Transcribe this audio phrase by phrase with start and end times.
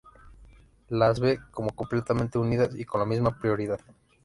[0.89, 3.79] Las ve como completamente unidas y con la misma prioridad.